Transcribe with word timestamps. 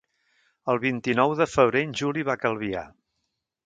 El 0.73 0.81
vint-i-nou 0.85 1.35
de 1.43 1.49
febrer 1.53 1.87
en 1.91 1.95
Juli 2.03 2.29
va 2.33 2.39
a 2.39 2.45
Calvià. 2.49 2.87